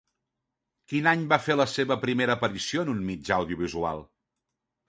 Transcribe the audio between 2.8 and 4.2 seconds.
en un mitjà audiovisual?